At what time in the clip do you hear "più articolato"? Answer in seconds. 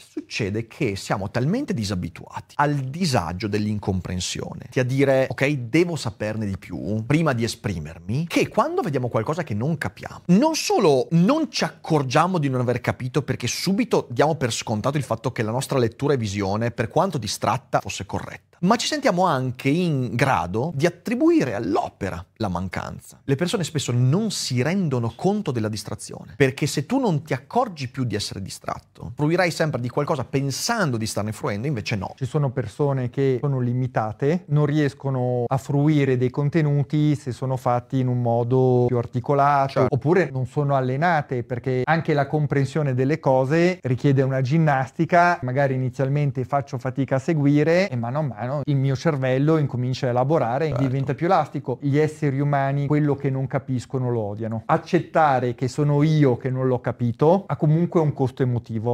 38.88-39.72